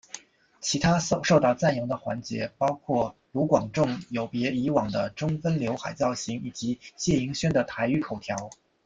[0.59, 8.49] 其他受到赞扬的环节包括卢广仲有别以往的中分浏海造型以及谢盈萱的台语口条。